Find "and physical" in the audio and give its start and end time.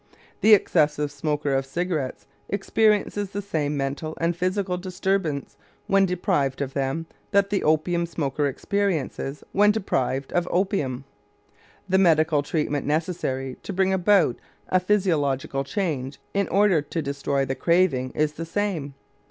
4.19-4.75